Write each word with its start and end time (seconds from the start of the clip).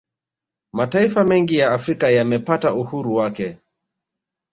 Mataifa 0.73 1.23
mengi 1.23 1.57
ya 1.57 1.71
Afrika 1.73 2.09
yamepata 2.09 2.73
uhuru 2.75 3.15
wake 3.15 3.57